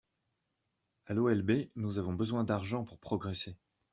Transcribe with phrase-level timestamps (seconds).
[1.05, 3.55] A l'OLB, nous avons besoin d'argent pour progresser.